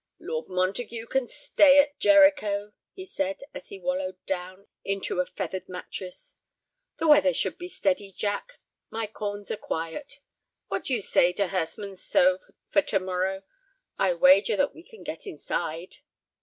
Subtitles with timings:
[0.19, 5.69] "Lord Montague can stay at Jericho," he said, as he wallowed down into a feathered
[5.69, 6.37] mattress.
[6.97, 10.19] "The weather should be steady, Jack—my corns are quiet.
[10.69, 13.43] What do you say to Hurstmonceux for to morrow.
[13.99, 15.97] I wager that we can get inside."